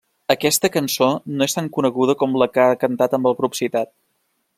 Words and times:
Aquesta 0.33 0.69
cançó 0.75 1.09
no 1.35 1.47
és 1.47 1.55
tan 1.57 1.67
coneguda 1.75 2.15
com 2.23 2.33
la 2.43 2.47
que 2.55 2.65
ha 2.65 2.79
cantat 2.85 3.15
amb 3.19 3.31
el 3.33 3.37
grup 3.43 3.59
citat. 3.61 3.93